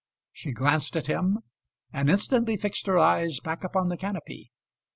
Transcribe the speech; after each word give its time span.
She 0.31 0.51
glanced 0.51 0.97
at 0.97 1.05
him, 1.05 1.41
and 1.93 2.09
instantly 2.09 2.57
fixed 2.57 2.87
her 2.87 2.97
eyes 2.97 3.39
back 3.39 3.63
upon 3.63 3.89
the 3.89 3.97
canopy. 3.97 4.51